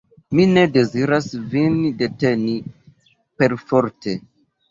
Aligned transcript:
Mi 0.37 0.45
ne 0.51 0.61
deziras 0.77 1.25
vin 1.51 1.75
deteni 1.99 2.55
perforte! 3.43 4.17